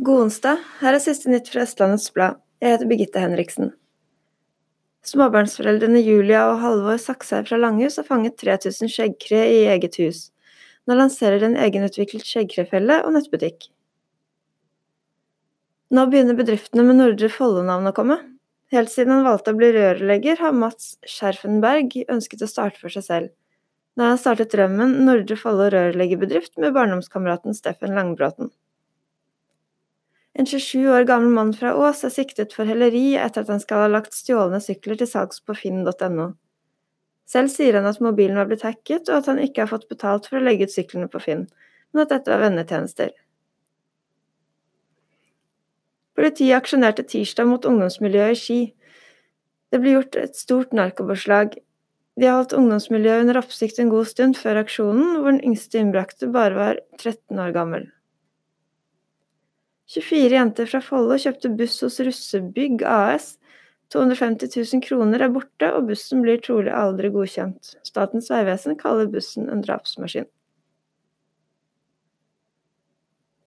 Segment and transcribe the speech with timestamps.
[0.00, 2.38] God onsdag, her er siste nytt fra Østlandets Blad.
[2.64, 3.74] Jeg heter Birgitte Henriksen.
[5.04, 10.20] Småbarnsforeldrene Julia og Halvor Saksheim fra Langhus har fanget 3000 skjeggkre i eget hus.
[10.88, 13.66] Nå lanserer de en egenutviklet skjeggkrefelle og nettbutikk.
[15.92, 18.16] Nå begynner bedriftene med Nordre Follo-navn å komme.
[18.72, 23.04] Helt siden han valgte å bli rørlegger, har Mats Scherfenberg ønsket å starte for seg
[23.10, 23.36] selv.
[24.00, 28.48] Nå har han startet drømmen Nordre Follo rørleggerbedrift med barndomskameraten Steffen Langbråten.
[30.40, 33.82] En 27 år gammel mann fra Ås er siktet for helleri etter at han skal
[33.84, 36.30] ha lagt stjålne sykler til salgs på finn.no.
[37.28, 40.30] Selv sier han at mobilen var blitt hacket, og at han ikke har fått betalt
[40.30, 41.44] for å legge ut syklene på Finn,
[41.92, 43.12] men at dette var vennetjenester.
[46.16, 48.58] Politiet aksjonerte tirsdag mot ungdomsmiljøet i Ski.
[49.70, 51.54] Det ble gjort et stort narkobeslag.
[52.16, 56.32] De har holdt ungdomsmiljøet under oppsikt en god stund før aksjonen, hvor den yngste innbrakte
[56.32, 57.90] bare var 13 år gammel.
[59.90, 63.32] 24 jenter fra Follo kjøpte buss hos Russebygg AS.
[63.90, 67.72] 250 000 kroner er borte, og bussen blir trolig aldri godkjent.
[67.86, 70.28] Statens vegvesen kaller bussen en drapsmaskin.